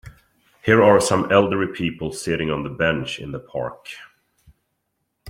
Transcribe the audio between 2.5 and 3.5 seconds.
the bench in the